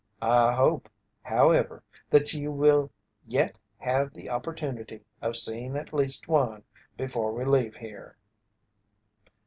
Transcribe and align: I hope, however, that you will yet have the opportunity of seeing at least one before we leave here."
I 0.23 0.53
hope, 0.55 0.89
however, 1.21 1.83
that 2.09 2.33
you 2.33 2.51
will 2.51 2.89
yet 3.27 3.59
have 3.77 4.13
the 4.15 4.31
opportunity 4.31 5.05
of 5.21 5.37
seeing 5.37 5.75
at 5.77 5.93
least 5.93 6.27
one 6.27 6.63
before 6.97 7.31
we 7.33 7.45
leave 7.45 7.75
here." 7.75 8.17